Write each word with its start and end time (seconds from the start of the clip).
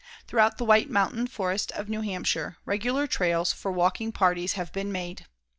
Throughout 0.25 0.57
the 0.57 0.65
White 0.65 0.89
Mountain 0.89 1.27
forest 1.27 1.71
of 1.73 1.87
New 1.87 2.01
Hampshire, 2.01 2.57
regular 2.65 3.05
trails 3.05 3.53
for 3.53 3.71
walking 3.71 4.11
parties 4.11 4.53
have 4.53 4.73
been 4.73 4.91
made. 4.91 5.27